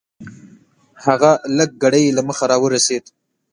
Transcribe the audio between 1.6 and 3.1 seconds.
ګړی له مخه راورسېد.